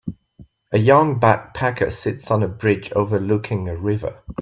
A 0.71 0.79
young 0.79 1.19
backpacker 1.19 1.91
sits 1.93 2.31
on 2.31 2.41
a 2.41 2.47
bridge 2.47 2.91
overlooking 2.93 3.69
a 3.69 3.75
river. 3.77 4.23